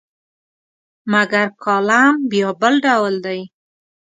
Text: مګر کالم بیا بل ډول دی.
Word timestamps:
مګر 1.11 1.47
کالم 1.63 2.15
بیا 2.29 2.49
بل 2.59 2.73
ډول 2.85 3.15
دی. 3.25 3.39